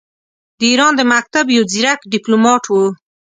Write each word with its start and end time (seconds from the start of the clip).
د 0.59 0.61
ایران 0.71 0.93
د 0.97 1.01
مکتب 1.13 1.45
یو 1.55 1.63
ځیرک 1.71 1.99
ډیپلوماټ 2.13 2.63
وو. 2.69 2.85